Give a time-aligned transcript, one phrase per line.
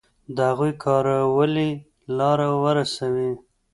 [0.35, 1.69] د هغوی کارولې
[2.17, 3.31] لاره ورسوي.